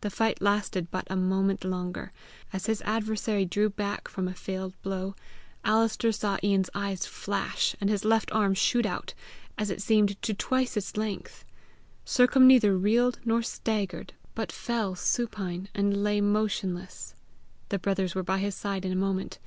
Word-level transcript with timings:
The 0.00 0.08
fight 0.08 0.40
lasted 0.40 0.90
but 0.90 1.06
a 1.10 1.16
moment 1.16 1.64
longer. 1.64 2.12
As 2.50 2.64
his 2.64 2.80
adversary 2.86 3.44
drew 3.44 3.68
back 3.68 4.08
from 4.08 4.26
a 4.26 4.32
failed 4.32 4.72
blow, 4.80 5.14
Alister 5.66 6.12
saw 6.12 6.38
Ian's 6.42 6.70
eyes 6.74 7.04
flash, 7.04 7.76
and 7.78 7.90
his 7.90 8.02
left 8.02 8.32
arm 8.32 8.54
shoot 8.54 8.86
out, 8.86 9.12
as 9.58 9.68
it 9.68 9.82
seemed, 9.82 10.22
to 10.22 10.32
twice 10.32 10.78
its 10.78 10.96
length. 10.96 11.44
Sercombe 12.06 12.46
neither 12.48 12.74
reeled 12.74 13.20
nor 13.26 13.42
staggered 13.42 14.14
but 14.34 14.50
fell 14.50 14.94
supine, 14.94 15.68
and 15.74 16.02
lay 16.02 16.22
motionless. 16.22 17.14
The 17.68 17.78
brothers 17.78 18.14
were 18.14 18.22
by 18.22 18.38
his 18.38 18.54
side 18.54 18.86
in 18.86 18.92
a 18.92 18.96
moment. 18.96 19.38